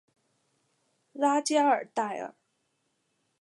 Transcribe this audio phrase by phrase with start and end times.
[1.11, 2.33] 拉加尔代尔。